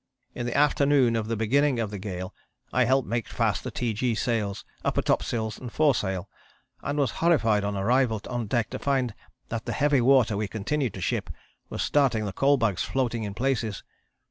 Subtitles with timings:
[0.33, 2.33] "In the afternoon of the beginning of the gale
[2.73, 4.15] I helped make fast the T.G.
[4.15, 6.27] sails, upper topsails and foresail,
[6.81, 9.13] and was horrified on arrival on deck to find
[9.49, 11.29] that the heavy water we continued to ship,
[11.69, 13.83] was starting the coal bags floating in places.